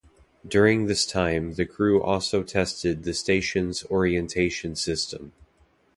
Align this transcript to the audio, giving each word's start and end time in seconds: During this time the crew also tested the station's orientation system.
During 0.47 0.87
this 0.87 1.05
time 1.05 1.53
the 1.53 1.65
crew 1.67 2.01
also 2.01 2.41
tested 2.41 3.03
the 3.03 3.13
station's 3.13 3.85
orientation 3.85 4.75
system. 4.75 5.31